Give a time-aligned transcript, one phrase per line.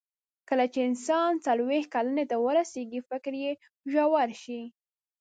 [0.49, 3.51] کله چې انسان څلوېښت کلنۍ ته ورسیږي، فکر یې
[3.91, 4.61] ژور شي.